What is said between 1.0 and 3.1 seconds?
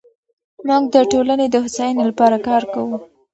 ټولنې د هوساینې لپاره کار کوو.